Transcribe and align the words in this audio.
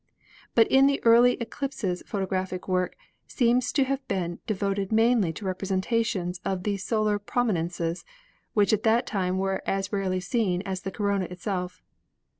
But 0.55 0.65
in 0.71 0.87
the 0.87 0.99
early 1.03 1.33
eclipses 1.33 2.01
photographic 2.07 2.67
work 2.67 2.95
seems 3.27 3.71
to 3.73 3.83
have 3.83 4.01
been 4.07 4.39
devoted 4.47 4.91
mainly 4.91 5.31
to 5.33 5.45
representations 5.45 6.41
of 6.43 6.63
the 6.63 6.77
so 6.77 7.03
lar 7.03 7.19
prominences, 7.19 8.03
which 8.55 8.73
at 8.73 8.81
that 8.81 9.05
time 9.05 9.37
were 9.37 9.61
as 9.67 9.93
rarely 9.93 10.19
seen 10.19 10.63
as 10.63 10.81
the 10.81 10.89
corona 10.91 11.25
itself. 11.25 11.83